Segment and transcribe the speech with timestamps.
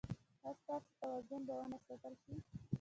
[0.43, 2.33] ایا ستاسو توازن به و نه ساتل شي؟